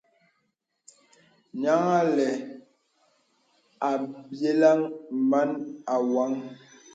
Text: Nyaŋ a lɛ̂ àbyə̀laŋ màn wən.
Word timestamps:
Nyaŋ 1.61 1.81
a 1.99 2.01
lɛ̂ 2.15 2.31
àbyə̀laŋ 3.89 4.79
màn 5.29 5.49
wən. 6.13 6.33